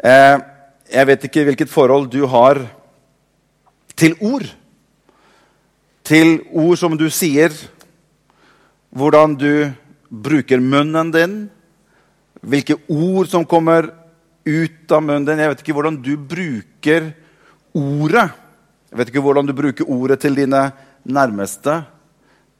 [0.00, 0.36] Eh,
[0.90, 2.62] jeg vet ikke hvilket forhold du har
[4.00, 4.46] til ord.
[6.04, 7.52] Til ord som du sier.
[8.90, 9.70] Hvordan du
[10.08, 11.38] bruker munnen din.
[12.40, 13.92] Hvilke ord som kommer
[14.48, 15.44] ut av munnen din.
[15.44, 17.12] Jeg vet ikke hvordan du bruker
[17.76, 18.28] ordet.
[18.90, 20.64] Jeg vet ikke hvordan du bruker ordet til dine
[21.06, 21.76] nærmeste,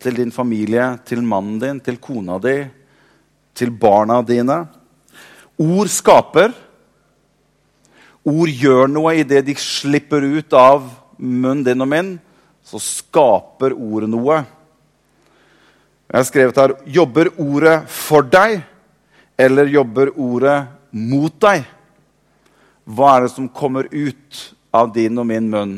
[0.00, 2.60] til din familie, til mannen din, til kona di,
[3.56, 4.60] til barna dine.
[5.58, 6.52] Ord skaper.
[8.28, 10.84] Ord gjør noe idet de slipper ut av
[11.16, 12.10] munnen din og min.
[12.64, 14.42] Så skaper ordet noe.
[16.10, 18.60] Jeg har skrevet her Jobber ordet for deg,
[19.40, 20.58] eller jobber ordet
[20.90, 21.64] mot deg?
[22.84, 24.40] Hva er det som kommer ut
[24.74, 25.74] av din og min munn?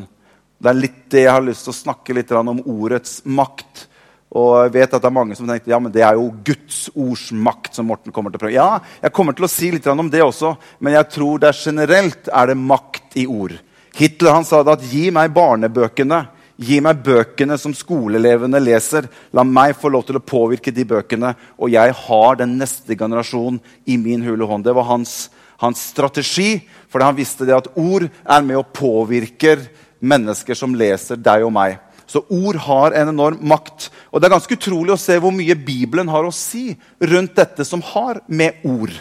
[0.63, 3.87] Det er litt det jeg har lyst til å snakke litt om ordets makt.
[4.33, 6.87] Og jeg vet at det er mange som tenkte ja, men det er jo Guds
[6.95, 7.75] ords makt.
[7.77, 8.55] som Morten kommer til å prøve.
[8.57, 11.61] Ja, jeg kommer til å si litt om det også, men jeg tror det er
[11.61, 13.59] generelt er det makt i ord.
[13.93, 16.27] Hitler han sa det at 'gi meg barnebøkene'.
[16.63, 19.09] Gi meg bøkene som skoleelevene leser.
[19.33, 23.61] La meg få lov til å påvirke de bøkene, og jeg har den neste generasjonen
[23.87, 24.65] i min hule hånd.
[24.65, 29.65] Det var hans, hans strategi, For han visste det at ord er med og påvirker
[29.99, 31.79] mennesker som leser deg og meg.
[32.13, 33.89] Så ord har en enorm makt.
[34.13, 37.65] Og det er ganske utrolig å se hvor mye Bibelen har å si rundt dette
[37.65, 38.93] som har med ord.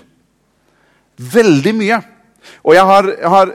[1.19, 1.97] Veldig mye.
[2.63, 3.51] Og jeg har, jeg har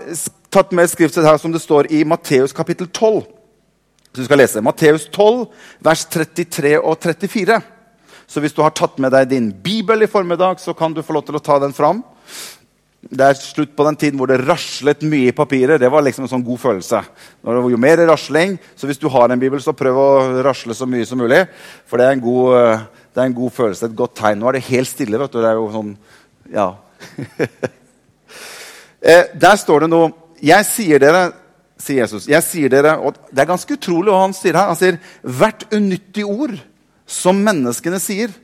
[0.53, 3.23] tatt med skriftet her som det står i Matteus kapittel 12.
[4.13, 5.47] Så vi skal lese Matteus 12,
[5.89, 7.59] vers 33 og 34.
[8.27, 11.17] Så hvis du har tatt med deg din bibel i formiddag, så kan du få
[11.17, 12.05] lov til å ta den fram.
[13.07, 15.79] Det er slutt på den tiden hvor det raslet mye i papiret.
[15.81, 17.03] Det var liksom en sånn god følelse.
[17.47, 20.09] Jo mer rasling, så hvis du har en bibel, så prøv å
[20.47, 21.45] rasle så mye som mulig.
[21.87, 24.41] For det er en god, eh, er en god følelse, et godt tegn.
[24.41, 25.19] Nå er det helt stille.
[25.19, 25.41] vet du.
[25.41, 25.97] Det er jo sånn,
[26.53, 26.71] ja.
[29.07, 30.09] Eh, der står det noe
[30.43, 31.29] Jeg sier dere,
[31.79, 34.73] sier Jesus, jeg sier dere, og det er ganske utrolig hva han sier her.
[34.73, 36.57] Han sier hvert unyttig ord
[37.07, 38.35] som menneskene sier.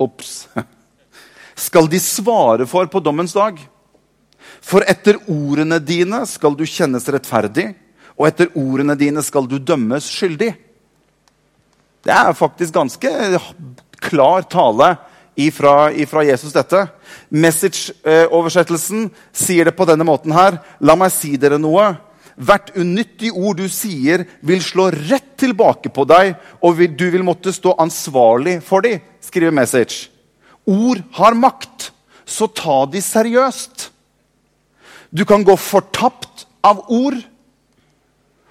[0.00, 0.48] Ops
[1.70, 3.60] skal de svare for på dommens dag.
[4.60, 7.68] For etter ordene dine skal du kjennes rettferdig,
[8.18, 10.50] og etter ordene dine skal du dømmes skyldig.
[12.02, 13.12] Det er faktisk ganske
[14.02, 14.96] klar tale
[15.38, 16.86] ifra, ifra Jesus, dette.
[17.30, 20.58] Message-oversettelsen sier det på denne måten her.
[20.82, 21.92] La meg si dere noe.
[22.40, 27.52] Hvert unyttig ord du sier, vil slå rett tilbake på deg, og du vil måtte
[27.54, 30.08] stå ansvarlig for dem, skriver Message.
[30.68, 31.90] Ord har makt,
[32.26, 33.90] så ta de seriøst.
[35.10, 37.16] Du kan gå fortapt av ord,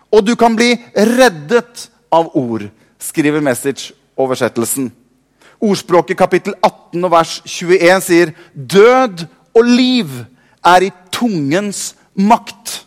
[0.09, 2.65] og du kan bli reddet av ord,
[2.99, 4.89] skriver Message-oversettelsen.
[5.59, 9.25] Ordspråket kapittel 18 og vers 21 sier død
[9.59, 10.11] og liv
[10.65, 12.79] er i tungens makt.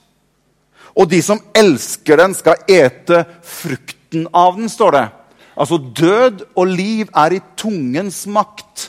[0.96, 5.04] Og de som elsker den, skal ete frukten av den, står det.
[5.56, 8.88] Altså død og liv er i tungens makt.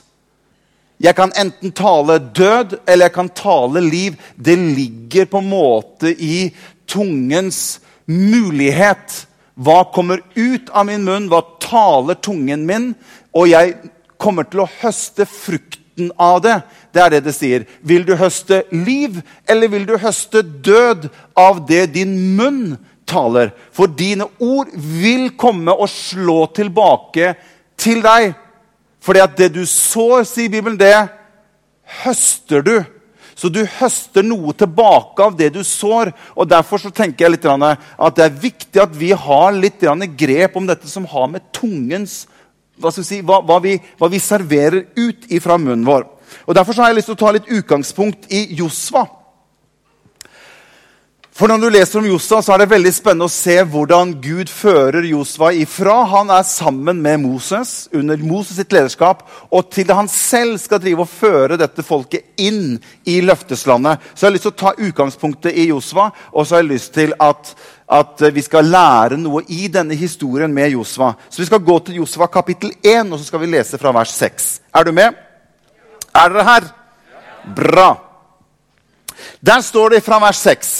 [1.03, 4.15] Jeg kan enten tale død eller jeg kan tale liv.
[4.35, 6.53] Det ligger på en måte i
[6.87, 9.25] tungens mulighet.
[9.59, 11.27] Hva kommer ut av min munn?
[11.31, 12.93] Hva taler tungen min?
[13.35, 13.75] Og jeg
[14.17, 16.55] kommer til å høste frukten av det.
[16.95, 17.67] Det er det det sier.
[17.83, 19.19] Vil du høste liv,
[19.49, 22.77] eller vil du høste død av det din munn
[23.09, 23.51] taler?
[23.75, 27.35] For dine ord vil komme og slå tilbake
[27.75, 28.33] til deg.
[29.03, 30.95] Fordi at det du sår, sier Bibelen, det
[32.03, 32.77] høster du.
[33.35, 36.13] Så du høster noe tilbake av det du sår.
[36.37, 39.83] og Derfor så tenker jeg litt at det er viktig at vi har litt
[40.17, 42.23] grep om dette som har med tungens
[42.81, 46.07] hva, si, hva, hva, vi, hva vi, serverer ut fra munnen vår.
[46.47, 49.05] Og Derfor har jeg lyst til å ta litt utgangspunkt i Josva.
[51.33, 54.51] For Når du leser om Josva, så er det veldig spennende å se hvordan Gud
[54.53, 60.11] fører Josva ifra han er sammen med Moses under Moses sitt lederskap, og til han
[60.11, 62.77] selv skal drive og føre dette folket inn
[63.09, 64.05] i løfteslandet.
[64.13, 66.93] Så jeg har lyst til å ta utgangspunktet i Josva, og så har jeg lyst
[66.99, 67.55] til at,
[67.97, 71.15] at vi skal lære noe i denne historien med Josva.
[71.33, 74.13] Så vi skal gå til Josva kapittel 1, og så skal vi lese fra vers
[74.21, 74.49] 6.
[74.69, 75.17] Er du med?
[76.13, 76.71] Er dere her?
[77.57, 77.91] Bra.
[79.41, 80.73] Der står det fra vers 6.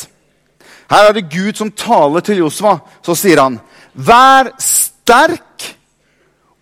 [0.92, 2.80] Her er det Gud som taler til Josva.
[3.06, 3.60] Så sier han,
[3.96, 5.76] 'Vær sterk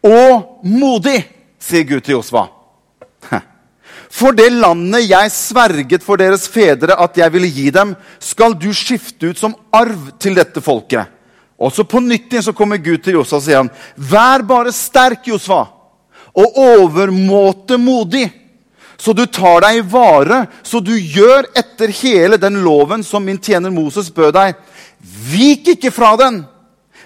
[0.03, 1.25] og modig',
[1.59, 2.47] sier Gud til Josva.
[4.11, 8.73] For det landet jeg sverget for deres fedre at jeg ville gi dem, skal du
[8.73, 11.07] skifte ut som arv til dette folket.
[11.61, 14.71] Og så på nytt igjen så kommer Gud til Josva og sier han, 'Vær bare
[14.71, 15.67] sterk, Josva,
[16.35, 18.40] og overmåte modig.'
[19.01, 23.39] Så du tar deg i vare, så du gjør etter hele den loven som min
[23.41, 24.59] tjener Moses bød deg.
[25.31, 26.43] Vik ikke fra den,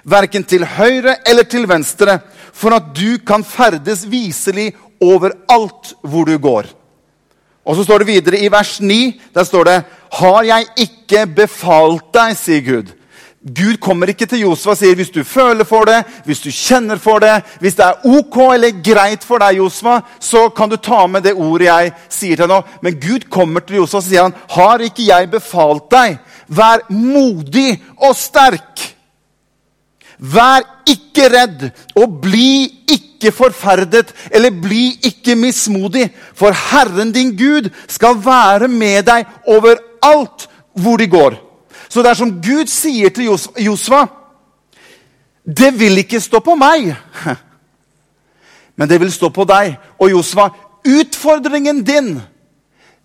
[0.03, 2.17] verken til høyre eller til venstre,
[2.51, 6.67] for at du kan ferdes viselig overalt hvor du går.
[7.65, 8.99] Og så står det videre i vers 9,
[9.33, 9.79] der står det
[10.19, 12.91] Har jeg ikke befalt deg, sier Gud.
[13.45, 16.97] Gud kommer ikke til Josef og sier hvis du føler for det, hvis du kjenner
[16.97, 21.03] for det, hvis det er ok eller greit for deg, Josfa, så kan du ta
[21.05, 22.57] med det ordet jeg sier til nå.
[22.81, 26.17] Men Gud kommer til Josfa og sier han, har ikke jeg befalt deg?
[26.49, 28.81] Vær modig og sterk.
[30.17, 31.69] Vær ikke redd,
[32.01, 36.07] og bli ikke forferdet, eller bli ikke mismodig.
[36.33, 41.44] For Herren din Gud skal være med deg overalt hvor de går.
[41.95, 43.29] Så det er som Gud sier til
[43.63, 44.01] Josva
[45.47, 46.89] Det vil ikke stå på meg,
[48.75, 49.75] men det vil stå på deg.
[50.01, 50.49] Og Josva,
[50.83, 52.17] utfordringen din,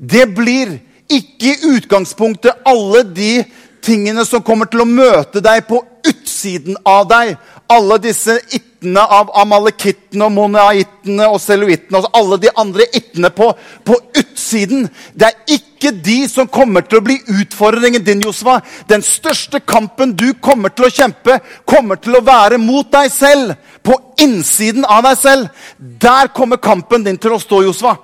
[0.01, 0.73] det blir
[1.07, 3.45] ikke i utgangspunktet alle de
[3.85, 7.37] tingene som kommer til å møte deg på utsiden av deg.
[7.71, 13.53] Alle disse ittene av amalekittene og monaittene og seluittene og alle de andre ittene på,
[13.87, 14.89] på, utsiden.
[15.15, 18.59] Det er ikke de som kommer til å bli utfordringen din, Josva.
[18.91, 21.39] Den største kampen du kommer til å kjempe,
[21.69, 23.55] kommer til å være mot deg selv.
[23.87, 25.67] På innsiden av deg selv.
[25.79, 27.97] Der kommer kampen din til å stå, Josva.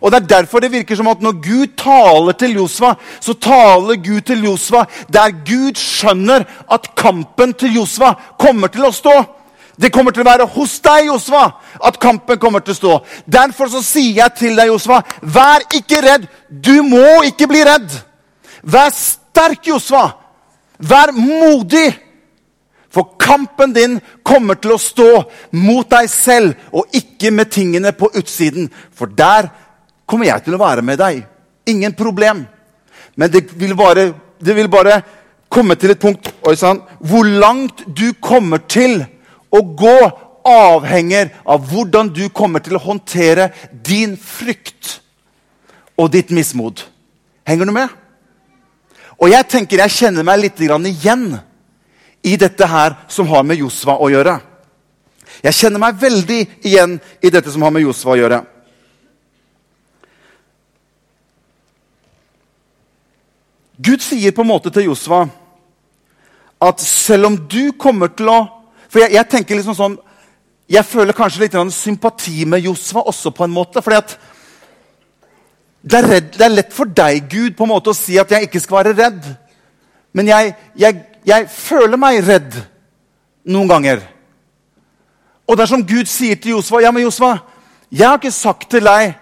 [0.00, 4.02] Og Det er derfor det virker som at når Gud taler til Josva, så taler
[4.04, 9.16] Gud til Josva der Gud skjønner at kampen til Josva kommer til å stå.
[9.76, 11.44] Det kommer til å være hos deg, Josva,
[11.84, 12.92] at kampen kommer til å stå.
[13.28, 16.24] Derfor så sier jeg til deg, Josva, vær ikke redd.
[16.48, 17.92] Du må ikke bli redd.
[18.64, 20.08] Vær sterk, Josva.
[20.80, 21.90] Vær modig.
[22.96, 25.10] For kampen din kommer til å stå
[25.60, 28.70] mot deg selv og ikke med tingene på utsiden.
[28.96, 29.50] For der
[30.06, 31.24] kommer jeg til å være med deg.
[31.66, 32.44] Ingen problem.
[33.16, 35.00] Men det vil bare, det vil bare
[35.52, 39.00] komme til et punkt sånn, hvor langt du kommer til
[39.50, 39.98] å gå,
[40.46, 45.00] avhenger av hvordan du kommer til å håndtere din frykt
[45.98, 46.84] og ditt mismod.
[47.46, 47.90] Henger du med?
[49.16, 51.32] Og jeg tenker jeg kjenner meg litt igjen
[52.26, 54.36] i dette her som har med Josva å gjøre.
[55.42, 58.40] Jeg kjenner meg veldig igjen i dette som har med Josva å gjøre.
[63.76, 65.26] Gud sier på en måte til Josva
[66.64, 68.38] at selv om du kommer til å
[68.88, 69.96] For jeg, jeg tenker liksom sånn
[70.72, 73.82] Jeg føler kanskje litt sympati med Josva også, på en måte.
[73.82, 74.16] fordi at
[75.86, 78.30] det er, redd, det er, lett for deg, Gud, på en måte å si at
[78.30, 79.28] jeg ikke skal være redd.
[80.10, 82.56] Men jeg, jeg, jeg føler meg redd
[83.46, 84.02] noen ganger.
[85.46, 87.36] Og dersom Gud sier til Josva ja, men Josva,
[87.94, 89.14] jeg har ikke sagt til deg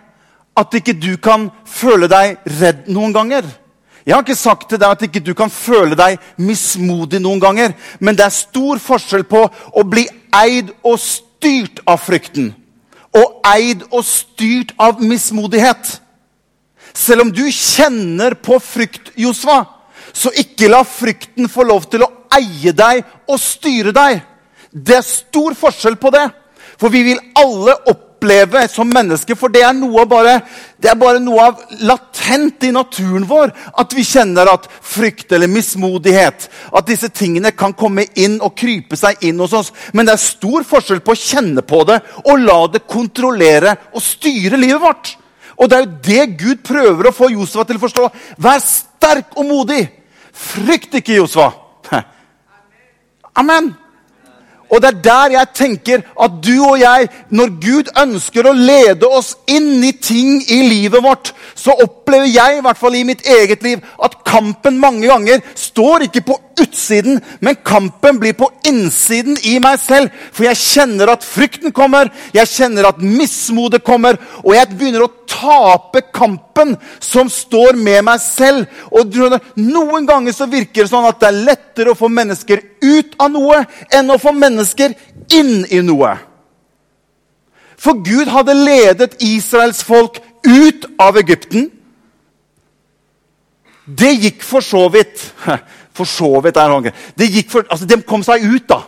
[0.56, 3.44] at ikke du kan føle deg redd noen ganger.
[4.04, 7.72] Jeg har ikke sagt til deg at ikke du kan føle deg mismodig noen ganger,
[8.00, 10.04] men det er stor forskjell på å bli
[10.34, 12.52] eid og styrt av frykten
[13.14, 15.98] og eid og styrt av mismodighet.
[16.94, 19.62] Selv om du kjenner på frykt, Josva,
[20.14, 24.22] så ikke la frykten få lov til å eie deg og styre deg.
[24.70, 26.26] Det er stor forskjell på det.
[26.78, 29.36] For vi vil alle opp oppleve som menneske.
[29.36, 30.40] For det er, noe bare,
[30.80, 35.50] det er bare noe av latent i naturen vår at vi kjenner at frykt eller
[35.50, 39.72] mismodighet At disse tingene kan komme inn og krype seg inn hos oss.
[39.92, 44.02] Men det er stor forskjell på å kjenne på det og la det kontrollere og
[44.02, 45.14] styre livet vårt.
[45.58, 48.08] Og det er jo det Gud prøver å få Josefa til å forstå.
[48.42, 49.84] Vær sterk og modig.
[50.34, 51.52] Frykt ikke, Josfa.
[53.40, 53.74] Amen.
[54.70, 59.08] Og det er der jeg tenker at du og jeg, når Gud ønsker å lede
[59.08, 63.24] oss inn i ting i livet vårt, så opplever jeg, i hvert fall i mitt
[63.26, 69.38] eget liv, at kampen mange ganger står ikke på utsiden, men kampen blir på innsiden
[69.42, 70.10] i meg selv.
[70.32, 75.12] For jeg kjenner at frykten kommer, jeg kjenner at mismodet kommer, og jeg begynner å
[75.26, 78.68] tape kampen som står med meg selv.
[78.92, 79.16] Og
[79.56, 83.32] Noen ganger så virker det sånn at det er lettere å få mennesker ut av
[83.32, 84.94] noe enn å få mennesker
[85.34, 86.14] inn i noe.
[87.84, 91.70] For Gud hadde ledet Israels folk ut av Egypten.
[93.84, 95.20] Det gikk for så vidt
[95.96, 98.80] For så vidt er det det gikk for, altså De kom seg ut, da.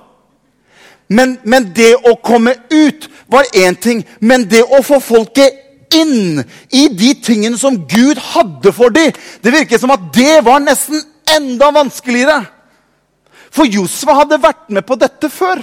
[1.06, 4.00] Men, men det å komme ut var én ting.
[4.18, 6.42] Men det å få folket inn
[6.74, 10.98] i de tingene som Gud hadde for dem, det virket som at det var nesten
[11.36, 12.40] enda vanskeligere.
[13.54, 15.62] For Josva hadde vært med på dette før.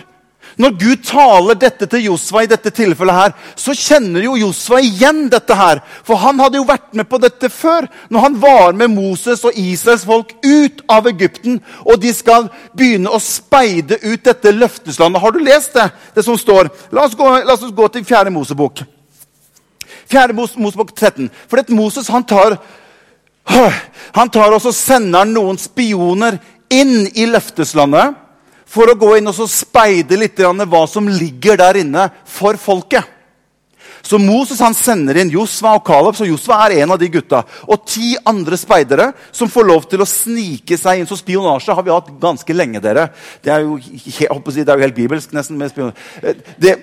[0.62, 5.26] Når Gud taler dette til Josva, i dette tilfellet her, så kjenner jo Josva igjen
[5.32, 5.54] dette.
[5.54, 5.82] her.
[6.04, 9.58] For han hadde jo vært med på dette før, når han var med Moses og
[9.58, 11.60] Israels folk ut av Egypten.
[11.86, 15.22] Og de skal begynne å speide ut dette løfteslandet.
[15.22, 15.90] Har du lest det?
[16.16, 16.72] Det som står?
[16.92, 18.34] La oss gå, la oss gå til 4.
[18.34, 18.84] Mosebok.
[20.10, 20.34] 4.
[20.34, 21.30] Mosebok 13.
[21.48, 22.58] For Moses han tar,
[24.18, 26.40] han tar og sender noen spioner
[26.74, 28.23] inn i løfteslandet
[28.74, 33.14] for å gå inn og speide litt hva som ligger der inne for folket.
[34.04, 37.40] Så Moses han sender inn Josva og Caleb, så Josva er en av de gutta.
[37.72, 41.08] Og ti andre speidere som får lov til å snike seg inn.
[41.08, 42.82] Så spionasje har vi hatt ganske lenge.
[42.84, 43.08] dere.
[43.42, 44.28] Det er jo, det
[44.68, 45.58] er jo helt bibelsk, nesten.
[45.58, 46.36] med spionasje.
[46.60, 46.76] Det,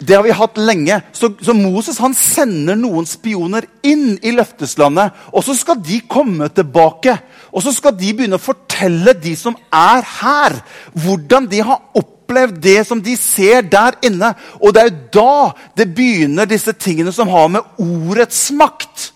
[0.00, 0.96] det har vi hatt lenge.
[1.12, 5.12] Så, så, Moses han sender noen spioner inn i løfteslandet.
[5.36, 7.18] Og så skal de komme tilbake.
[7.52, 10.56] Og så skal de begynne å fortelle de som er her,
[10.96, 14.32] hvordan de har opplevd det som de ser der inne.
[14.60, 15.36] Og det er jo da
[15.82, 19.10] det begynner, disse tingene som har med ordets makt.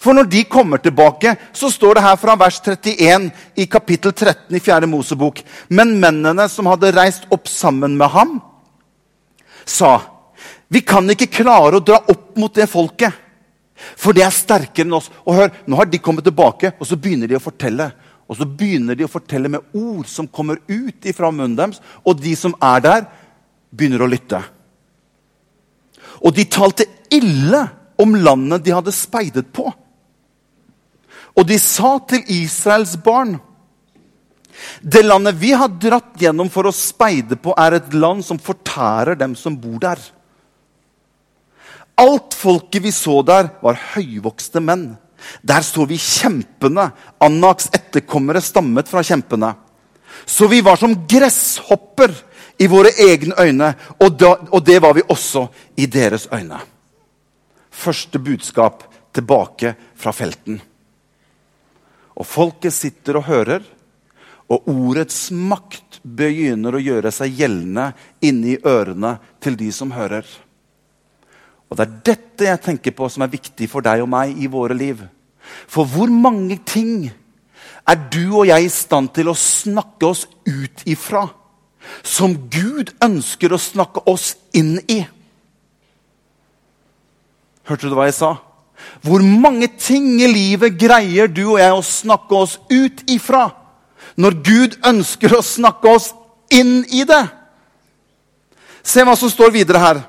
[0.00, 4.56] For når de kommer tilbake, så står det her fra vers 31 i kapittel 13
[4.56, 4.88] i 4.
[4.88, 5.40] Mosebok.
[5.68, 8.36] Men mennene som hadde reist opp sammen med ham,
[9.66, 9.96] sa
[10.68, 13.12] vi kan ikke klare å dra opp mot det folket,
[13.98, 15.10] for det er sterkere enn oss.
[15.24, 17.90] Og hør, Nå har de kommet tilbake, og så begynner de å fortelle.
[18.26, 21.78] Og så begynner de å fortelle med ord som kommer ut ifra munnen deres.
[22.02, 23.06] Og de som er der,
[23.70, 24.40] begynner å lytte.
[26.24, 27.62] Og de talte ille
[28.02, 29.68] om landet de hadde speidet på.
[31.36, 33.36] Og de sa til Israels barn
[34.80, 39.18] det landet vi har dratt gjennom for å speide på, er et land som fortærer
[39.18, 40.00] dem som bor der.
[41.96, 44.90] Alt folket vi så der, var høyvokste menn.
[45.42, 46.90] Der så vi kjempene.
[47.24, 49.54] Anaks etterkommere stammet fra kjempene.
[50.26, 52.12] Så vi var som gresshopper
[52.58, 55.46] i våre egne øyne, og, da, og det var vi også
[55.76, 56.60] i deres øyne.
[57.70, 58.86] Første budskap
[59.16, 60.60] tilbake fra felten.
[62.16, 63.64] Og folket sitter og hører.
[64.52, 67.90] Og ordets makt begynner å gjøre seg gjeldende
[68.22, 70.26] inni ørene til de som hører.
[71.66, 74.46] Og Det er dette jeg tenker på som er viktig for deg og meg i
[74.46, 75.02] våre liv.
[75.66, 77.10] For hvor mange ting
[77.86, 81.26] er du og jeg i stand til å snakke oss ut ifra?
[82.02, 85.02] Som Gud ønsker å snakke oss inn i?
[87.66, 88.36] Hørte du hva jeg sa?
[89.02, 93.48] Hvor mange ting i livet greier du og jeg å snakke oss ut ifra?
[94.16, 96.10] Når Gud ønsker å snakke oss
[96.52, 97.24] inn i det.
[98.86, 100.02] Se hva som står videre her.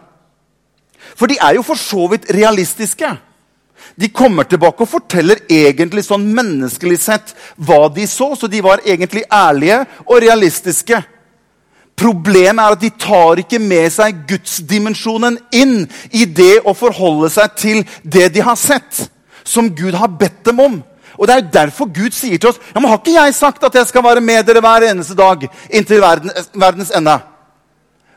[1.17, 3.09] For de er jo for så vidt realistiske.
[3.97, 8.33] De kommer tilbake og forteller egentlig sånn menneskelig sett hva de så.
[8.37, 11.01] Så de var egentlig ærlige og realistiske.
[11.97, 15.79] Problemet er at de tar ikke med seg gudsdimensjonen inn
[16.13, 19.07] i det å forholde seg til det de har sett,
[19.41, 20.75] som Gud har bedt dem om.
[21.17, 23.63] Og Det er jo derfor Gud sier til oss ja, men har ikke jeg sagt
[23.63, 27.17] at jeg skal være med dere hver eneste dag inntil verden, verdens ende.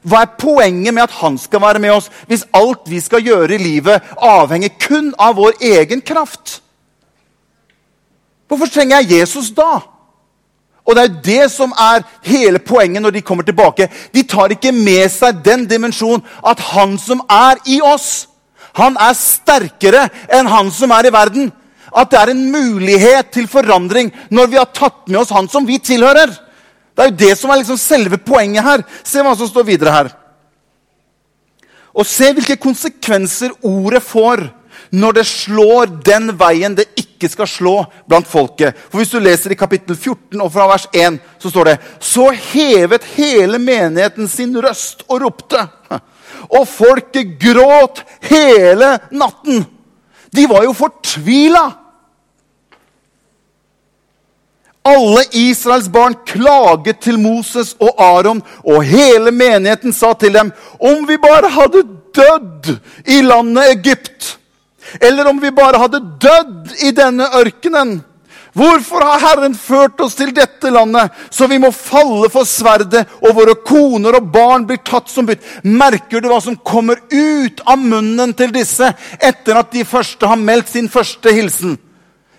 [0.03, 3.55] Hva er poenget med at han skal være med oss, hvis alt vi skal gjøre
[3.55, 6.61] i livet, avhenger kun av vår egen kraft?
[8.49, 9.81] Hvorfor trenger jeg Jesus da?
[10.85, 13.89] Og Det er jo det som er hele poenget når de kommer tilbake.
[14.15, 18.27] De tar ikke med seg den dimensjonen at han som er i oss,
[18.75, 21.53] han er sterkere enn han som er i verden
[21.91, 25.67] at det er en mulighet til forandring når vi har tatt med oss han som
[25.67, 26.33] vi tilhører.
[26.95, 28.85] Det er jo det som er liksom selve poenget her.
[29.05, 30.11] Se hva som står videre her.
[31.97, 34.47] Og se hvilke konsekvenser ordet får
[34.91, 37.75] når det slår den veien det ikke skal slå
[38.09, 38.77] blant folket.
[38.91, 42.31] For Hvis du leser i kapittel 14 og fra vers 1, så står det Så
[42.53, 45.67] hevet hele menigheten sin røst og ropte.
[46.51, 49.65] Og folket gråt hele natten.
[50.31, 51.65] De var jo fortvila.
[54.83, 61.03] Alle Israels barn klaget til Moses og Aron, og hele menigheten sa til dem om
[61.09, 61.83] vi bare hadde
[62.17, 62.71] dødd
[63.07, 64.37] i landet Egypt,
[65.01, 68.01] eller om vi bare hadde dødd i denne ørkenen.
[68.57, 73.37] Hvorfor har Herren ført oss til dette landet, så vi må falle for sverdet, og
[73.37, 75.45] våre koner og barn blir tatt som bytt?
[75.63, 80.41] Merker du hva som kommer ut av munnen til disse etter at de første har
[80.41, 81.79] meldt sin første hilsen?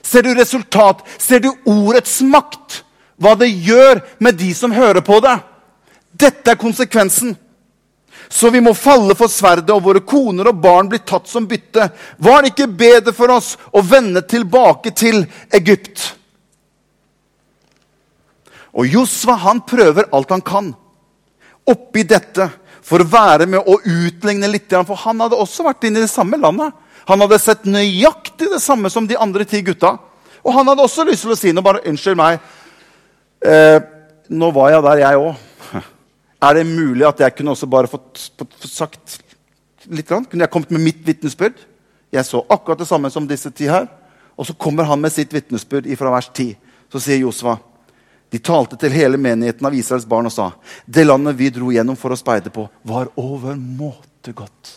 [0.04, 1.04] Ser du resultat?
[1.18, 2.82] Ser du ordets makt?
[3.22, 5.38] Hva det gjør med de som hører på det?
[6.12, 7.36] Dette er konsekvensen.
[8.32, 11.90] Så vi må falle for sverdet, og våre koner og barn blir tatt som bytte.
[12.18, 16.06] Var det ikke bedre for oss å vende tilbake til Egypt?
[18.72, 20.74] Og Josva han prøver alt han kan.
[21.72, 22.48] oppi dette
[22.82, 24.72] for å være med og utligne litt.
[24.72, 26.74] For han hadde også vært inne i det samme landet.
[27.10, 29.96] Han hadde sett nøyaktig det samme som de andre ti gutta.
[30.42, 31.66] Og han hadde også lyst til å si noe.
[31.66, 32.42] bare Unnskyld meg.
[33.42, 33.80] Eh,
[34.30, 35.82] nå var jeg der, jeg òg.
[36.46, 39.18] Er det mulig at jeg kunne også bare fått, fått, fått sagt
[39.90, 40.10] litt?
[40.10, 41.58] Kunne jeg kommet med mitt vitnesbyrd?
[42.12, 43.88] Jeg så akkurat det samme som disse ti her.
[44.38, 46.56] Og så kommer han med sitt vitnesbyrd fra vers 10.
[46.92, 47.58] Så sier Josva
[48.32, 50.54] de talte til hele menigheten av Israels barn og sa
[50.88, 54.72] det landet vi dro gjennom for å speide på, var overmåte godt.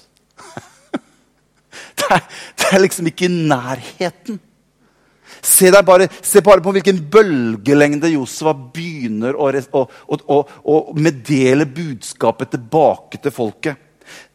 [2.04, 2.20] Det,
[2.60, 4.40] det er liksom ikke i nærheten.
[5.44, 9.82] Se, bare, se, bare, på hvilken bølgelengde Josua begynner å, å,
[10.16, 13.80] å, å, meddele budskapet tilbake til folket.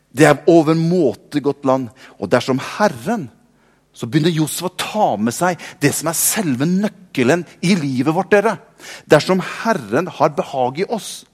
[0.09, 1.89] Det er overmåte godt land.
[2.17, 3.27] Og dersom Herren
[3.93, 8.31] så begynner Josef å ta med seg det som er selve nøkkelen i livet vårt.
[8.31, 8.57] dere.
[9.09, 11.25] Dersom Herren har behag i oss,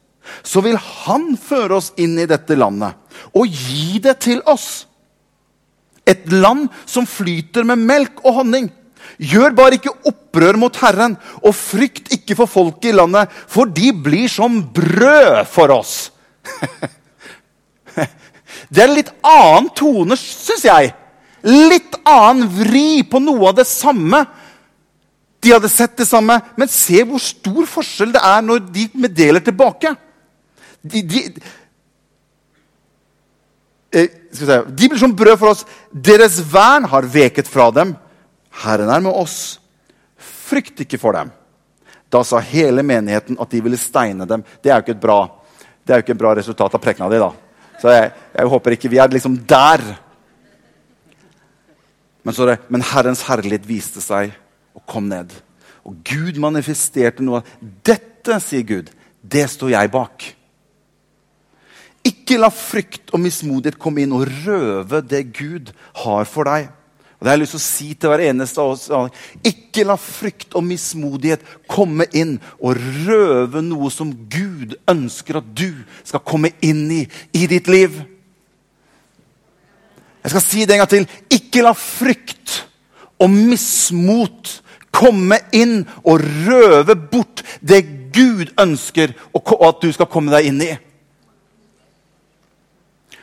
[0.42, 2.96] så vil Han føre oss inn i dette landet
[3.36, 4.88] og gi det til oss.
[6.06, 8.70] Et land som flyter med melk og honning.
[9.22, 13.92] Gjør bare ikke opprør mot Herren, og frykt ikke for folket i landet, for de
[13.94, 15.96] blir som brød for oss.
[18.72, 20.92] Det er en litt annen tone, syns jeg.
[21.46, 24.24] Litt annen vri på noe av det samme.
[25.44, 29.44] De hadde sett det samme, men se hvor stor forskjell det er når de meddeler
[29.46, 29.94] tilbake.
[30.82, 31.22] De, de,
[33.96, 35.66] eh, de blir som brød for oss.
[35.92, 37.96] Deres vern har veket fra dem.
[38.64, 39.58] Herren er med oss.
[40.18, 41.32] Frykt ikke for dem.
[42.12, 44.44] Da sa hele menigheten at de ville steine dem.
[44.62, 45.20] Det er jo ikke et bra,
[45.88, 47.20] ikke et bra resultat av prekena di.
[47.22, 47.32] da.
[47.82, 49.84] Så jeg, jeg, håper ikke vi er liksom der.
[52.24, 54.34] Men, så det, men Herrens herlighet viste seg
[54.76, 55.34] og kom ned.
[55.86, 57.44] Og Gud manifesterte noe.
[57.62, 58.90] Dette, sier Gud,
[59.22, 60.30] det står jeg bak.
[62.06, 65.72] Ikke la frykt og mismodighet komme inn og røve det Gud
[66.04, 66.70] har for deg.
[67.16, 69.14] Og det har jeg lyst til å si til hver eneste av oss.
[69.48, 75.72] Ikke la frykt og mismodighet komme inn og røve noe som Gud ønsker at du
[76.04, 77.98] skal komme inn i i ditt liv.
[80.26, 81.08] Jeg skal si det en gang til.
[81.34, 82.60] Ikke la frykt
[83.22, 84.60] og mismot
[84.96, 87.84] komme inn og røve bort det
[88.16, 90.74] Gud ønsker at du skal komme deg inn i.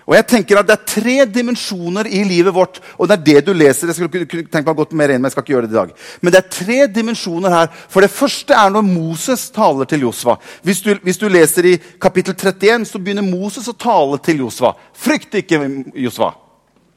[0.07, 2.81] Og jeg tenker at Det er tre dimensjoner i livet vårt.
[2.99, 3.87] og det er det du leser.
[3.87, 5.91] Jeg skulle tenke meg godt mer inn, men jeg skal ikke gjøre det i dag.
[6.21, 7.69] Men det er tre dimensjoner her.
[7.89, 10.37] For Det første er når Moses taler til Josva.
[10.63, 14.75] Hvis hvis du leser i kapittel 31, så begynner Moses å tale til Josva.
[14.95, 16.35] Frykt ikke, Josva.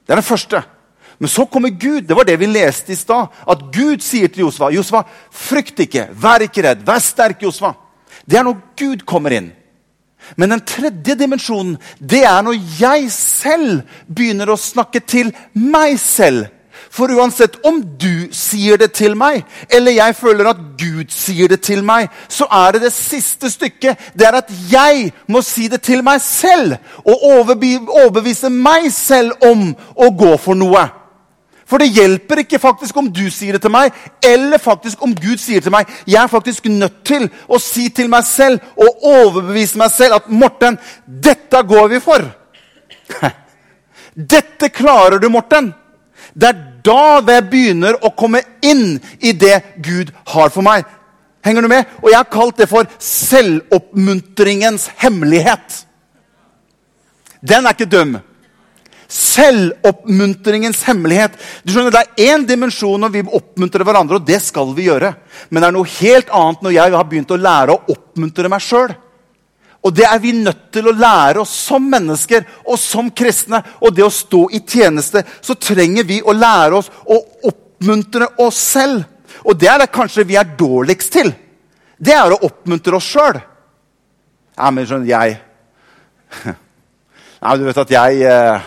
[0.05, 0.63] Det er det første.
[1.19, 2.01] Men så kommer Gud.
[2.01, 3.27] Det var det vi leste i stad.
[3.47, 7.73] At Gud sier til Josva, Josva, frykt ikke, vær ikke redd, vær sterk, Josva.
[8.25, 9.51] Det er når Gud kommer inn.
[10.37, 16.51] Men den tredje dimensjonen det er når jeg selv begynner å snakke til meg selv.
[16.95, 21.61] For uansett om du sier det til meg, eller jeg føler at Gud sier det
[21.65, 24.11] til meg, så er det det siste stykket.
[24.15, 29.71] Det er at jeg må si det til meg selv og overbevise meg selv om
[29.95, 30.85] å gå for noe.
[31.65, 35.41] For det hjelper ikke faktisk om du sier det til meg, eller faktisk om Gud
[35.41, 35.89] sier det til meg.
[36.05, 40.29] Jeg er faktisk nødt til å si til meg selv og overbevise meg selv at
[40.29, 42.27] Morten, dette går vi for.
[44.15, 45.73] Dette klarer du, Morten.
[46.31, 50.85] Det er da jeg begynner å komme inn i det Gud har for meg.
[51.45, 51.89] Henger du med?
[52.01, 55.81] Og jeg har kalt det for selvoppmuntringens hemmelighet.
[57.45, 58.15] Den er ikke dum.
[59.15, 61.37] Selvoppmuntringens hemmelighet.
[61.63, 65.13] Du skjønner, Det er én dimensjon når vi oppmuntrer hverandre, og det skal vi gjøre.
[65.49, 68.63] Men det er noe helt annet når jeg har begynt å lære å oppmuntre meg
[68.65, 68.95] sjøl.
[69.85, 73.61] Og det er vi nødt til å lære oss som mennesker og som kristne.
[73.85, 78.59] Og det å stå i tjeneste, så trenger vi å lære oss å oppmuntre oss
[78.73, 79.05] selv.
[79.45, 81.31] Og det er det kanskje vi er dårligst til.
[81.97, 83.39] Det er å oppmuntre oss sjøl.
[84.57, 85.41] Ja, men skjønner jeg
[87.45, 88.63] Nei, du vet at jeg eh,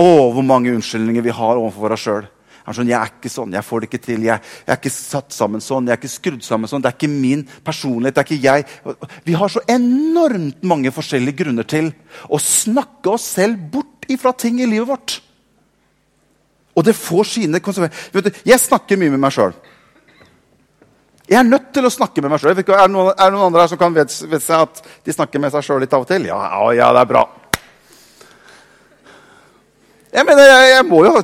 [0.00, 2.28] å, hvor mange unnskyldninger vi har overfor oss sjøl.
[2.70, 5.32] Sånn, 'Jeg er ikke sånn, jeg får det ikke til, jeg, jeg, er ikke satt
[5.34, 8.28] sammen sånn, jeg er ikke skrudd sammen sånn.' 'Det er ikke min personlighet, det er
[8.28, 8.64] ikke jeg.'
[9.24, 11.90] Vi har så enormt mange forskjellige grunner til
[12.28, 15.20] å snakke oss selv bort ifra ting i livet vårt.
[16.76, 18.38] Og det får sine konsekvenser.
[18.46, 19.52] Jeg snakker mye med meg sjøl.
[21.30, 22.54] Jeg er nødt til å snakke med meg sjøl.
[22.54, 25.82] Er, er, det noen andre her som kan vedse at de snakker med seg sjøl
[25.82, 26.26] litt av og til?
[26.30, 26.38] Ja,
[26.74, 27.26] ja, det er bra.
[30.10, 31.22] Jeg mener, jeg, jeg må jo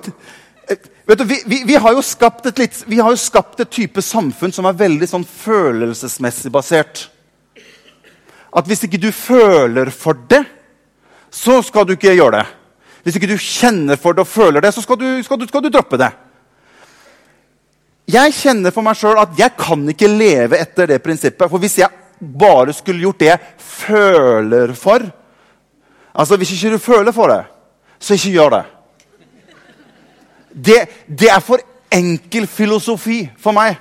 [1.06, 3.70] Vet du, vi, vi, vi, har jo skapt et litt, vi har jo skapt et
[3.70, 7.04] type samfunn som er veldig sånn følelsesmessig basert.
[8.50, 10.42] at hvis ikke du føler for det,
[11.30, 12.46] så skal du ikke gjøre det.
[13.04, 15.62] Hvis ikke du kjenner for det og føler det, så skal du, skal du, skal
[15.62, 16.10] du droppe det.
[18.10, 21.46] Jeg kjenner for meg sjøl at jeg kan ikke leve etter det prinsippet.
[21.50, 25.06] For hvis jeg bare skulle gjort det jeg føler for
[26.16, 27.42] Altså, Hvis ikke du føler for det,
[28.00, 28.62] så ikke gjør det.
[30.56, 31.60] Det, det er for
[31.92, 33.76] enkel filosofi for meg.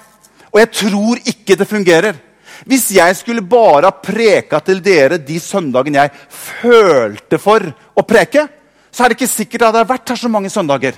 [0.52, 2.20] Og jeg tror ikke det fungerer.
[2.64, 8.46] Hvis jeg skulle bare ha preka til dere de søndagene jeg følte for å preke,
[8.92, 10.96] så er det ikke sikkert at det hadde vært her så mange søndager.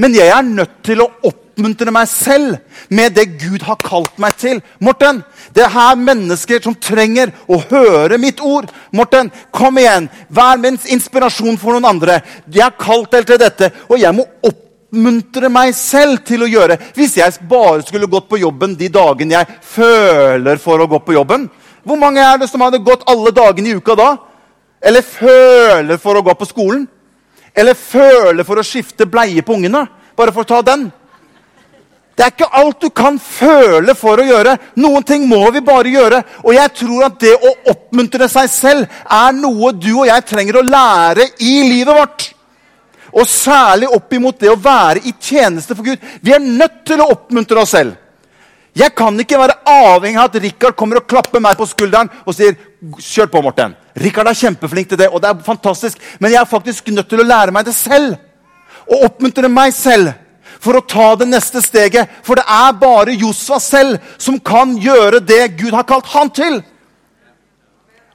[0.00, 2.56] Men jeg er nødt til å oppmuntre meg selv
[2.88, 4.62] med det Gud har kalt meg til.
[4.80, 5.20] Morten,
[5.52, 8.70] det er her mennesker som trenger å høre mitt ord.
[8.96, 10.08] Morten, kom igjen.
[10.32, 12.20] Vær med inspirasjon for noen andre.
[12.48, 16.48] Jeg har kalt deg til dette, og jeg må oppmuntre oppmuntre meg selv til å
[16.50, 16.76] gjøre.
[16.94, 21.14] Hvis jeg bare skulle gått på jobben de dagene jeg føler for å gå på
[21.14, 21.48] jobben
[21.84, 24.16] Hvor mange er det som hadde gått alle dagene i uka da?
[24.82, 26.88] Eller føler for å gå på skolen?
[27.54, 29.86] Eller føler for å skifte bleie på ungene?
[30.16, 30.90] Bare for å ta den.
[32.16, 34.58] Det er ikke alt du kan føle for å gjøre.
[34.76, 36.20] Noen ting må vi bare gjøre.
[36.44, 40.60] Og jeg tror at det å oppmuntre seg selv er noe du og jeg trenger
[40.60, 42.28] å lære i livet vårt.
[43.12, 45.98] Og særlig opp imot det å være i tjeneste for Gud.
[46.22, 47.96] Vi er nødt til å oppmuntre oss selv.
[48.76, 52.34] Jeg kan ikke være avhengig av at Rikard kommer og klapper meg på skulderen og
[52.34, 53.74] sier 'Kjør på, Morten'.
[53.98, 55.98] Rikard er kjempeflink til det, og det er fantastisk.
[56.20, 58.16] Men jeg er faktisk nødt til å lære meg det selv.
[58.86, 60.14] Og oppmuntre meg selv
[60.60, 62.08] for å ta det neste steget.
[62.22, 66.62] For det er bare Josva selv som kan gjøre det Gud har kalt han til.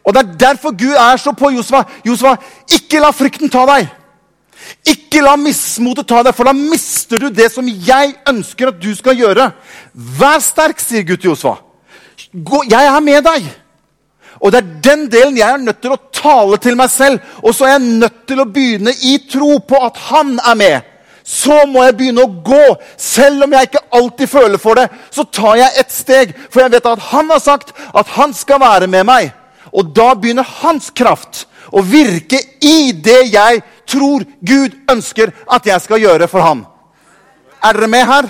[0.06, 1.84] Og Det er derfor Gud er så på Josva.
[2.06, 2.36] Josva,
[2.70, 3.90] ikke la frykten ta deg.
[4.86, 8.92] Ikke la mismotet ta deg, for da mister du det som jeg ønsker at du
[8.98, 9.50] skal gjøre.
[9.94, 11.56] Vær sterk, sier Gud til Josfa.
[12.70, 13.48] Jeg er med deg.
[14.44, 17.24] Og det er den delen jeg er nødt til å tale til meg selv.
[17.42, 20.92] Og så er jeg nødt til å begynne i tro på at han er med.
[21.26, 22.76] Så må jeg begynne å gå.
[23.02, 26.36] Selv om jeg ikke alltid føler for det, så tar jeg et steg.
[26.54, 29.32] For jeg vet at han har sagt at han skal være med meg.
[29.74, 35.82] Og da begynner hans kraft å virke i det jeg tror Gud ønsker at jeg
[35.82, 36.65] skal gjøre for ham.
[37.63, 38.30] Er dere med her?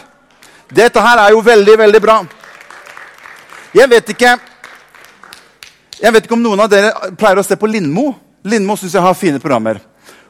[0.75, 2.19] Dette her er jo veldig, veldig bra.
[3.75, 4.37] Jeg vet ikke
[5.95, 8.09] jeg vet ikke om noen av dere pleier å se på Lindmo.
[8.45, 9.79] Lindmo syns jeg har fine programmer.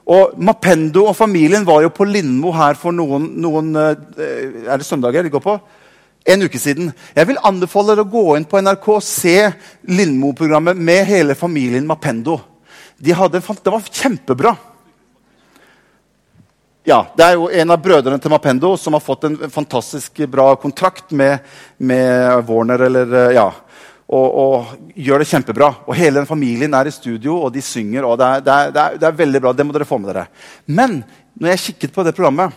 [0.06, 4.86] Og Mapendo og familien var jo på Lindmo her for noen, noen eh, Er det
[4.86, 5.56] søndager de går på?
[6.26, 6.92] En uke siden.
[7.18, 9.36] Jeg vil anbefale dere å gå inn på NRK og se
[9.90, 12.38] Lindmo-programmet med hele familien Mapendo.
[13.02, 14.56] De hadde, det var kjempebra.
[16.86, 20.52] Ja, Det er jo en av brødrene til Mapendo som har fått en fantastisk bra
[20.62, 21.42] kontrakt med,
[21.82, 22.84] med Warner.
[22.86, 23.48] Eller, eh, ja,
[24.06, 25.72] og, og, gjør det kjempebra.
[25.90, 28.06] Og Hele den familien er i studio, og de synger.
[28.06, 29.54] og det er, det, er, det, er, det er, veldig bra.
[29.58, 30.28] Det må dere få med dere.
[30.68, 32.54] Men når jeg kikket på det programmet,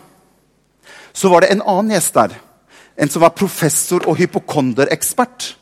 [1.17, 2.31] så var det en annen gjest der.
[3.01, 5.57] En som var professor og hypokonderekspert.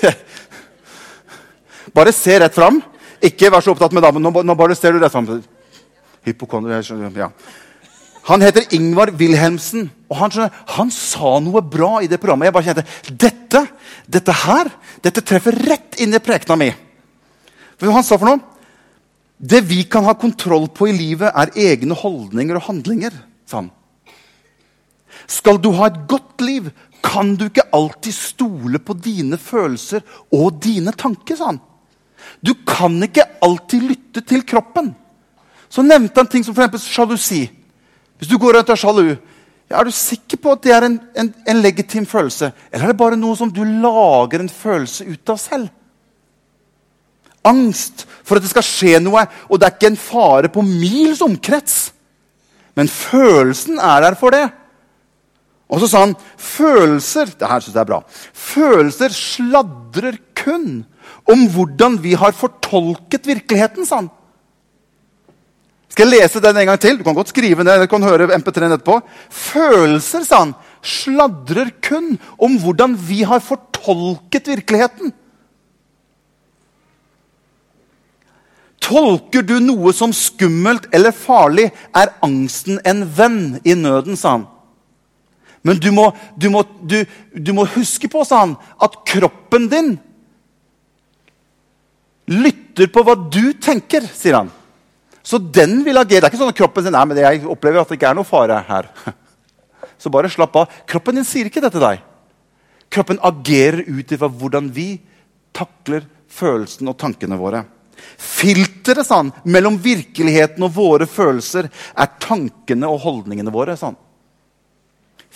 [2.00, 2.80] bare se rett fram.
[3.20, 4.24] Ikke vær så opptatt med damen.
[4.24, 5.44] Nå, nå bare ser du rett fram.
[6.26, 7.30] Ja.
[8.26, 9.90] Han heter Ingvar Wilhelmsen.
[10.10, 12.48] og han, skjønner, han, sa noe bra i det programmet.
[12.48, 13.62] Jeg bare kjente dette,
[14.10, 14.70] dette her,
[15.02, 16.68] dette treffer rett inn i prekena mi.
[17.78, 18.42] For han sa for noe?
[19.36, 23.14] Det vi kan ha kontroll på i livet, er egne holdninger og handlinger.
[23.46, 23.70] sa han.
[25.26, 26.70] Skal du ha et godt liv,
[27.02, 30.02] kan du ikke alltid stole på dine følelser
[30.34, 31.36] og dine tanker.
[31.36, 31.60] sa han.
[32.42, 34.94] Du kan ikke alltid lytte til kroppen.
[35.68, 36.86] Så nevnte han ting som f.eks.
[36.86, 37.46] sjalusi.
[38.18, 39.08] Hvis du går rundt og er sjalu,
[39.66, 42.52] ja, er du sikker på at det er en, en, en, legitim følelse?
[42.70, 45.72] Eller er det bare noe som du lager en følelse ut av selv?
[47.46, 51.22] Angst for at det skal skje noe, og det er ikke en fare på mils
[51.22, 51.76] omkrets.
[52.78, 54.46] Men følelsen er der for det.
[55.66, 58.02] Og så sa han følelser det her synes jeg er bra,
[58.32, 60.84] følelser sladrer kun
[61.26, 63.86] om hvordan vi har fortolket virkeligheten.
[63.86, 64.10] sa han.
[65.96, 66.98] Skal jeg lese den en gang til?
[66.98, 68.98] Du kan godt skrive ned, eller kan høre MP3-en etterpå.
[69.32, 70.50] Følelser, sa han,
[70.84, 75.14] sladrer kun om hvordan vi har fortolket virkeligheten.
[78.84, 84.44] Tolker du noe som skummelt eller farlig, er angsten en venn i nøden, sa han.
[85.64, 87.00] Men du må, du må, du,
[87.32, 88.52] du må huske på, sa han,
[88.84, 89.90] at kroppen din
[92.28, 94.52] lytter på hva du tenker, sier han.
[95.26, 96.22] Så den vil agere.
[96.22, 98.18] Det er ikke sånn at kroppen sier nei, men jeg opplever at det ikke er
[98.18, 98.90] noe fare her.
[99.98, 100.74] Så bare slapp av.
[100.86, 102.04] Kroppen din sier ikke det til deg.
[102.92, 104.92] Kroppen agerer ut ifra hvordan vi
[105.56, 107.64] takler følelsene og tankene våre.
[108.20, 113.74] Filteret sånn, mellom virkeligheten og våre følelser er tankene og holdningene våre.
[113.80, 113.96] Sånn.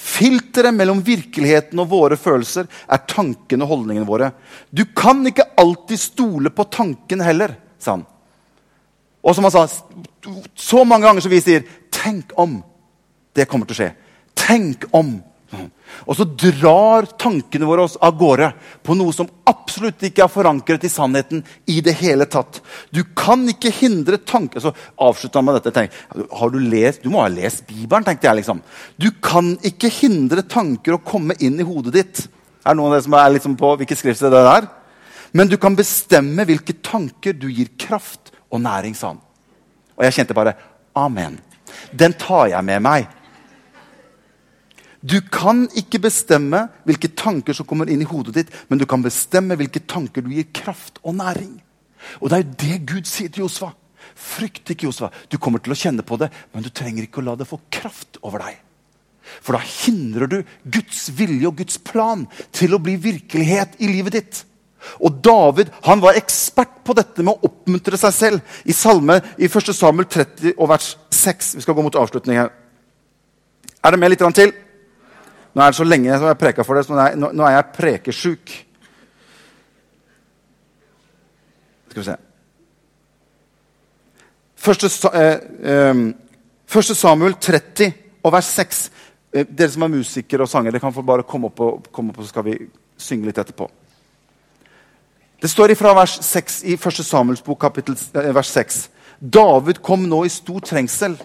[0.01, 4.31] Filteret mellom virkeligheten og våre følelser er tankene og holdningene våre.
[4.71, 8.07] Du kan ikke alltid stole på tanken heller, han.
[9.23, 9.67] Og som han sa
[10.57, 12.63] så mange ganger som vi sier 'tenk om'.
[13.35, 13.95] Det kommer til å skje.
[14.35, 15.23] Tenk om.
[16.07, 18.53] Og så drar tankene våre oss av gårde
[18.87, 22.61] på noe som absolutt ikke er forankret i sannheten i det hele tatt.
[22.95, 25.73] Du kan ikke hindre tanker Så avslutta med dette.
[25.75, 25.91] Tenk,
[26.31, 28.37] har Du lest, du må ha lest Bibelen, tenkte jeg.
[28.37, 28.63] liksom.
[28.99, 32.29] Du kan ikke hindre tanker å komme inn i hodet ditt.
[32.65, 34.69] Er det noen av dere som er liksom på hvilket skriftsted det er?
[35.33, 39.23] Men du kan bestemme hvilke tanker du gir kraft og næring, sa han.
[39.97, 40.57] Og jeg kjente bare
[40.95, 41.39] Amen.
[41.95, 43.09] Den tar jeg med meg
[45.01, 49.01] du kan ikke bestemme hvilke tanker som kommer inn i hodet ditt, men du kan
[49.01, 51.55] bestemme hvilke tanker du gir kraft og næring.
[52.21, 53.73] Og Det er jo det Gud sier til Josva.
[54.15, 55.09] Frykt ikke, Josva.
[55.33, 57.61] Du kommer til å kjenne på det, men du trenger ikke å la det få
[57.73, 58.59] kraft over deg.
[59.41, 64.17] For da hindrer du Guds vilje og Guds plan til å bli virkelighet i livet
[64.19, 64.45] ditt.
[65.01, 68.57] Og David han var ekspert på dette med å oppmuntre seg selv.
[68.65, 69.75] I salme i 1.
[69.77, 71.55] Samuel 30 og vers 6.
[71.59, 72.51] Vi skal gå mot avslutning her.
[73.81, 74.53] Er det med litt til?
[75.51, 78.53] Nå er det så lenge jeg har preka for det, så nå er, jeg prekesjuk.
[81.91, 82.19] Skal vi se
[84.61, 85.39] Første, eh,
[85.73, 88.91] eh, Samuel 30 og vers 6.
[89.33, 92.21] Eh, dere som er musikere og sangere, kan få bare komme opp, og, komme opp,
[92.21, 92.59] så skal vi
[92.99, 93.69] synge litt etterpå.
[95.41, 97.05] Det står ifra vers 6 i 1.
[97.05, 98.89] Samuels bok, kapittel, eh, vers 6.
[99.19, 101.17] David kom nå i stor trengsel,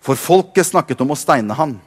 [0.00, 1.80] for folket snakket om å steine han.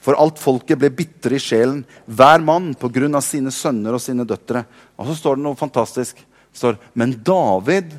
[0.00, 3.20] For alt folket ble bitre i sjelen, hver mann pga.
[3.20, 4.64] sine sønner og sine døtre.
[4.98, 6.16] Og så står det noe fantastisk.
[6.16, 7.92] Det står, Men David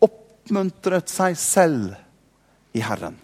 [0.00, 1.96] oppmuntret seg selv
[2.74, 3.16] i Herren.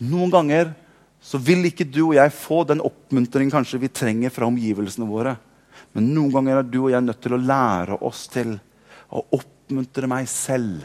[0.00, 0.74] Noen ganger
[1.22, 5.36] så vil ikke du og jeg få den oppmuntring kanskje vi trenger fra omgivelsene våre.
[5.96, 8.52] Men noen ganger er du og jeg nødt til å lære oss til
[9.08, 10.84] å oppmuntre meg selv.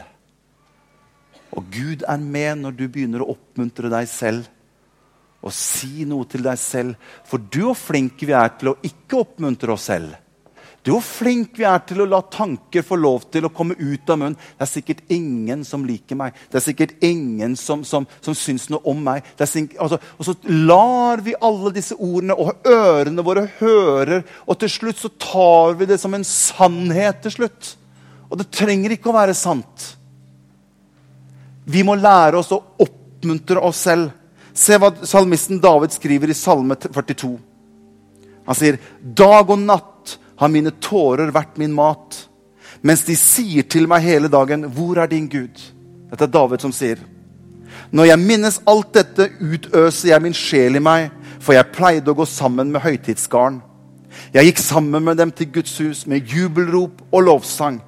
[1.52, 4.48] Og Gud er med når du begynner å oppmuntre deg selv
[5.42, 6.94] og si noe til deg selv.
[7.26, 10.14] For du og flinke vi er til å ikke oppmuntre oss selv.
[10.82, 14.08] Du hvor flink vi er til å la tanker få lov til å komme ut
[14.10, 14.34] av munnen.
[14.34, 16.34] Det er sikkert ingen som liker meg.
[16.50, 19.28] Det er sikkert ingen som, som, som syns noe om meg.
[19.38, 24.24] Sikkert, altså, og så lar vi alle disse ordene, og ørene våre hører.
[24.42, 27.76] Og til slutt så tar vi det som en sannhet til slutt.
[28.26, 29.86] Og det trenger ikke å være sant.
[31.62, 34.10] Vi må lære oss å oppmuntre oss selv.
[34.50, 37.36] Se hva salmisten David skriver i Salme 42.
[38.42, 39.91] Han sier, 'Dag og natt
[40.42, 42.26] har mine tårer vært min mat.'
[42.82, 45.60] Mens de sier til meg hele dagen, 'Hvor er din Gud?'
[46.10, 46.98] Dette er David som sier.
[47.92, 52.16] Når jeg minnes alt dette, utøser jeg min sjel i meg, for jeg pleide å
[52.16, 53.62] gå sammen med høytidsgarden.
[54.34, 57.80] Jeg gikk sammen med dem til Guds hus med jubelrop og lovsang.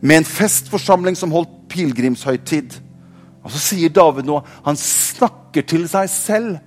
[0.00, 2.78] Med en festforsamling som holdt pilegrimshøytid.
[3.44, 4.44] Og så sier David noe.
[4.66, 6.58] Han snakker til seg selv.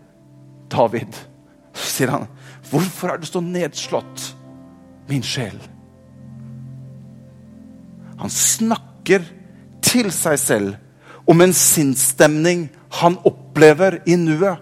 [0.72, 1.16] David.
[1.78, 2.28] Så sier han,
[2.70, 4.36] 'Hvorfor er du så nedslått,
[5.08, 5.62] min sjel?'
[8.18, 9.24] Han snakker
[9.82, 10.76] til seg selv
[11.30, 14.58] om en sinnsstemning han opplever i nuet.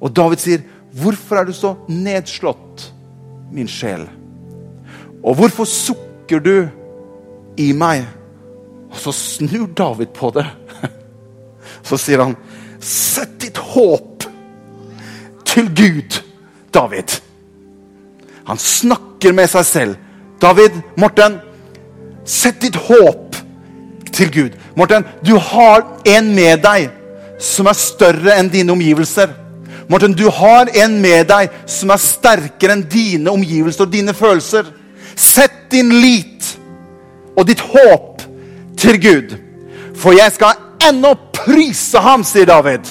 [0.00, 2.92] Og David sier, 'Hvorfor er du så nedslått,
[3.52, 4.08] min sjel?'
[5.24, 6.68] Og hvorfor sukker du
[7.56, 8.06] i meg?
[8.90, 10.46] Og så snur David på det
[11.88, 12.36] så sier han,
[12.80, 14.24] 'Sett ditt håp
[15.44, 16.22] til Gud,
[16.72, 17.27] David'.
[18.48, 19.96] Han snakker med seg selv.
[20.40, 21.38] David, Morten,
[22.24, 23.36] sett ditt håp
[24.14, 24.56] til Gud.
[24.76, 26.88] Morten, du har en med deg
[27.42, 29.34] som er større enn dine omgivelser.
[29.88, 34.70] Morten, du har en med deg som er sterkere enn dine omgivelser og dine følelser.
[35.16, 36.54] Sett din lit
[37.36, 38.24] og ditt håp
[38.78, 39.36] til Gud.
[39.98, 42.86] For jeg skal ennå prise ham, sier David,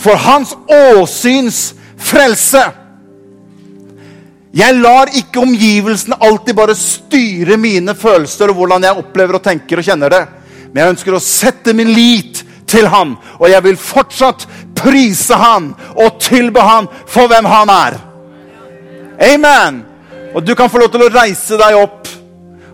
[0.00, 2.62] for hans åsyns frelse.
[4.56, 9.82] Jeg lar ikke omgivelsene alltid bare styre mine følelser og hvordan jeg opplever og tenker
[9.82, 10.22] og kjenner det.
[10.70, 15.70] Men jeg ønsker å sette min lit til han, og jeg vil fortsatt prise han
[15.94, 17.98] og tilbe han for hvem han er.
[19.28, 19.82] Amen.
[20.34, 22.08] Og du kan få lov til å reise deg opp.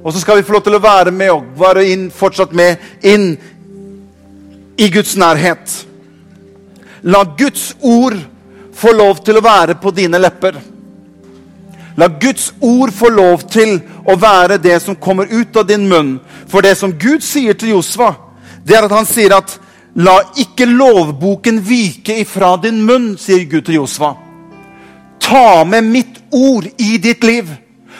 [0.02, 3.06] Og så skal vi få lov til å være med og være inn, fortsatt med
[3.06, 3.32] inn
[4.78, 5.78] i Guds nærhet.
[7.06, 8.18] La Guds ord
[8.74, 10.58] få lov til å være på dine lepper.
[11.96, 13.78] La Guds ord få lov til
[14.08, 16.16] å være det som kommer ut av din munn.
[16.48, 18.14] For det som Gud sier til Josva,
[18.64, 19.58] det er at han sier at
[19.94, 24.14] La ikke lovboken vike ifra din munn, sier Gud til Josva.
[25.20, 27.50] Ta med mitt ord i ditt liv.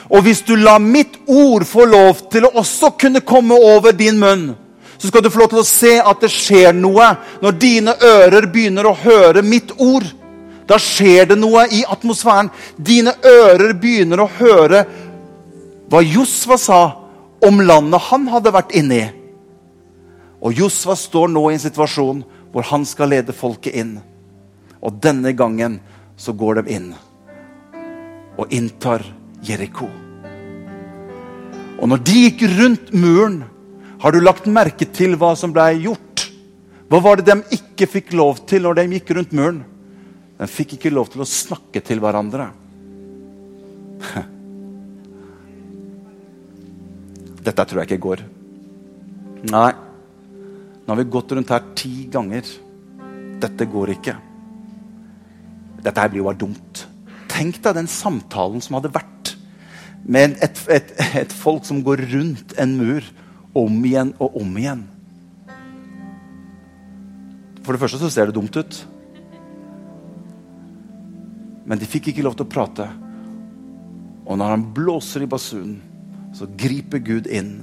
[0.08, 4.18] Og hvis du lar mitt ord få lov til å også kunne komme over din
[4.20, 4.50] munn,
[4.96, 7.08] så skal du få lov til å se at det skjer noe
[7.42, 10.06] når dine ører begynner å høre mitt ord.
[10.72, 12.48] Da skjer det noe i atmosfæren.
[12.80, 14.86] Dine ører begynner å høre
[15.92, 16.80] hva Josva sa
[17.44, 19.08] om landet han hadde vært inne i.
[20.40, 22.22] Og Josva står nå i en situasjon
[22.54, 23.98] hvor han skal lede folket inn.
[24.80, 25.76] Og denne gangen
[26.16, 26.88] så går de inn
[28.40, 29.04] og inntar
[29.44, 29.90] Jeriko.
[31.82, 33.42] Og når de gikk rundt muren,
[34.00, 36.24] har du lagt merke til hva som ble gjort?
[36.88, 39.60] Hva var det de ikke fikk lov til når de gikk rundt muren?
[40.42, 42.48] De fikk ikke lov til å snakke til hverandre.
[47.46, 48.24] Dette tror jeg ikke går.
[49.52, 49.70] Nei.
[50.82, 52.42] Nå har vi gått rundt her ti ganger.
[53.42, 54.16] Dette går ikke.
[55.82, 56.82] Dette her blir jo bare dumt.
[57.30, 59.36] Tenk deg den samtalen som hadde vært
[60.02, 60.90] med et, et,
[61.22, 63.06] et folk som går rundt en mur
[63.54, 64.82] om igjen og om igjen.
[67.62, 68.82] For det første så ser det dumt ut.
[71.72, 72.84] Men de fikk ikke lov til å prate.
[74.28, 75.78] Og når han blåser i basunen,
[76.36, 77.62] så griper Gud inn,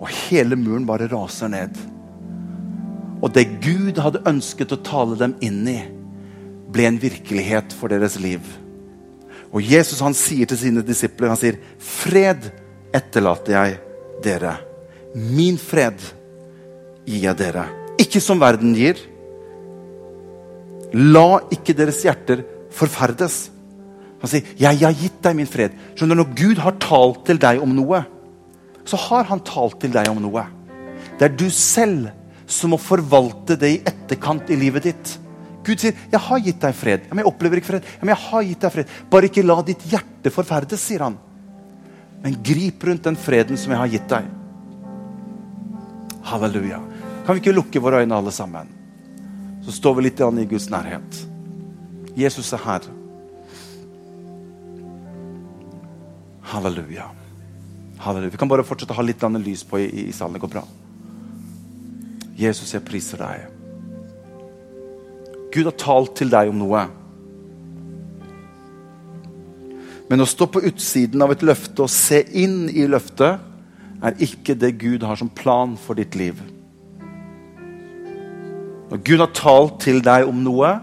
[0.00, 1.78] og hele muren bare raser ned.
[3.22, 5.76] Og det Gud hadde ønsket å tale dem inn i,
[6.74, 8.42] ble en virkelighet for deres liv.
[9.54, 12.50] Og Jesus han sier til sine disipler han sier, 'Fred
[12.90, 13.78] etterlater jeg
[14.26, 14.56] dere.
[15.14, 16.02] Min fred
[17.06, 17.68] gir jeg dere.
[17.94, 18.98] Ikke som verden gir.'
[20.92, 22.42] La ikke deres hjerter
[22.76, 23.50] forferdes.
[24.20, 25.74] Han sier, 'Jeg har gitt deg min fred'.
[25.94, 28.04] Skjønner du, Når Gud har talt til deg om noe,
[28.84, 30.46] så har han talt til deg om noe.
[31.18, 32.10] Det er du selv
[32.46, 35.18] som må forvalte det i etterkant i livet ditt.
[35.64, 37.08] Gud sier, 'Jeg har gitt deg fred'.
[37.10, 37.84] Men jeg opplever ikke fred.
[38.00, 38.86] Men jeg har gitt deg fred.
[39.10, 41.18] Bare ikke la ditt hjerte forferdes, sier han.
[42.22, 44.24] Men grip rundt den freden som jeg har gitt deg.
[46.22, 46.80] Halleluja.
[47.26, 48.68] Kan vi ikke lukke våre øyne, alle sammen?
[49.64, 51.35] Så står vi litt i Guds nærhet.
[52.16, 52.88] Jesus er her.
[56.42, 57.10] Halleluja.
[57.98, 58.32] Halleluja.
[58.32, 60.36] Vi kan bare fortsette å ha litt lys på i, i salen.
[60.36, 60.64] Det går bra.
[62.36, 63.52] Jesus, jeg priser deg.
[65.52, 66.86] Gud har talt til deg om noe.
[70.06, 73.40] Men å stå på utsiden av et løfte og se inn i løftet
[74.04, 76.38] er ikke det Gud har som plan for ditt liv.
[78.86, 80.76] Når Gud har talt til deg om noe,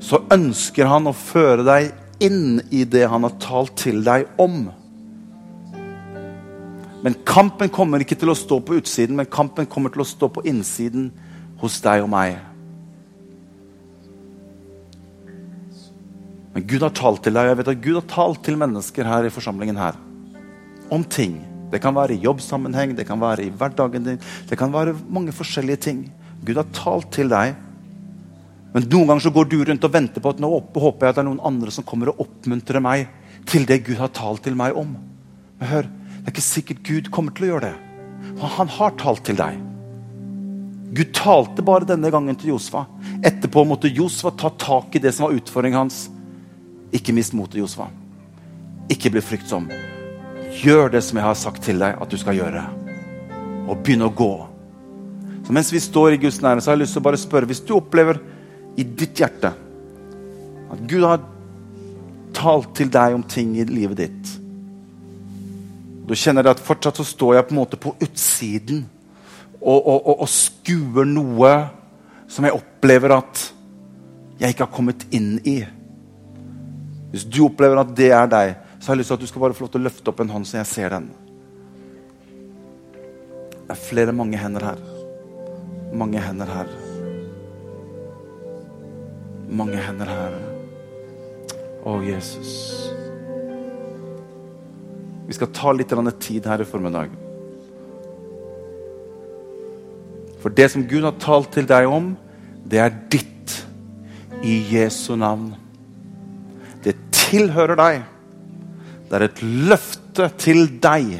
[0.00, 4.68] så ønsker han å føre deg inn i det han har talt til deg om.
[7.02, 10.30] Men kampen kommer ikke til å stå på utsiden, men kampen kommer til å stå
[10.34, 11.12] på innsiden
[11.60, 12.38] hos deg og meg.
[16.54, 19.06] Men Gud har talt til deg, og jeg vet at Gud har talt til mennesker
[19.06, 19.98] her i forsamlingen her.
[20.90, 21.38] Om ting.
[21.70, 24.20] Det kan være i jobbsammenheng, det kan være i hverdagen din.
[24.48, 26.00] Det kan være mange forskjellige ting.
[26.42, 27.54] Gud har talt til deg.
[28.74, 31.18] Men noen ganger så går du rundt og venter på at nå håper jeg at
[31.18, 33.06] det er noen andre som kommer og oppmuntrer meg
[33.48, 34.92] til det Gud har talt til meg om.
[35.58, 37.76] Men hør, det er ikke sikkert Gud kommer til å gjøre det.
[38.58, 39.56] Han har talt til deg.
[40.92, 42.84] Gud talte bare denne gangen til Josfa.
[43.24, 46.06] Etterpå måtte Josfa ta tak i det som var utfordringen hans.
[46.92, 47.88] Ikke mist motet, Josfa.
[48.92, 49.68] Ikke bli fryktsom.
[50.62, 52.62] Gjør det som jeg har sagt til deg at du skal gjøre.
[53.68, 54.32] Og begynn å gå.
[55.44, 57.48] Så Mens vi står i Guds nærhet, så har jeg lyst til å bare spørre
[57.48, 58.18] Hvis du opplever
[58.78, 59.50] i ditt hjerte
[60.68, 61.24] at Gud har
[62.36, 64.34] talt til deg om ting i livet ditt
[66.08, 68.86] Du kjenner at fortsatt så står jeg på en måte på utsiden
[69.58, 71.52] og, og, og, og skuer noe
[72.30, 73.44] som jeg opplever at
[74.38, 75.56] jeg ikke har kommet inn i.
[77.10, 79.42] Hvis du opplever at det er deg, så har jeg lyst til at du skal
[79.42, 81.08] bare få lov til å løfte opp en hånd, så jeg ser den.
[83.64, 84.84] Det er flere mange hender her.
[85.96, 86.87] Mange hender her.
[89.48, 90.34] Mange hender her.
[91.88, 92.52] Å, Jesus.
[95.28, 97.14] Vi skal ta litt tid her i formiddag.
[100.38, 102.12] For det som Gud har talt til deg om,
[102.68, 103.56] det er ditt
[104.44, 105.50] i Jesu navn.
[106.84, 108.04] Det tilhører deg.
[109.08, 111.16] Det er et løfte til deg.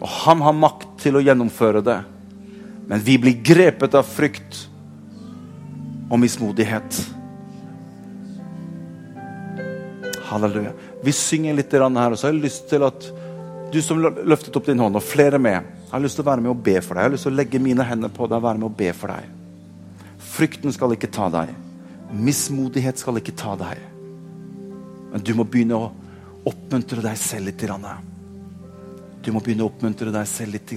[0.00, 2.00] Og han har makt til å gjennomføre det.
[2.88, 4.69] Men vi blir grepet av frykt
[6.10, 7.00] og mismodighet.
[10.30, 10.72] Halleluja.
[11.02, 13.06] Vi synger litt her, og så har jeg lyst til at
[13.70, 16.42] du som løftet opp din hånd, og flere med, jeg har lyst til å være
[16.42, 17.02] med og be for deg.
[17.02, 18.90] Jeg har lyst til å legge mine hender på deg og være med og be
[18.94, 19.30] for deg.
[20.30, 21.54] Frykten skal ikke ta deg.
[22.14, 23.82] Mismodighet skal ikke ta deg.
[25.10, 25.90] Men du må begynne å
[26.46, 27.66] oppmuntre deg selv litt.
[29.22, 30.74] Du må begynne å oppmuntre deg selv litt.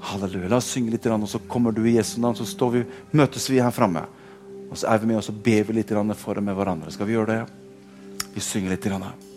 [0.00, 0.48] Halleluja.
[0.48, 2.38] La oss synge litt, og så kommer du i Jesu navn.
[2.38, 4.04] Så vi, møtes vi her framme.
[4.68, 6.92] Og så er vi med og så ber vi litt for og med hverandre.
[6.92, 8.28] Skal vi gjøre det?
[8.34, 9.27] Vi synger litt.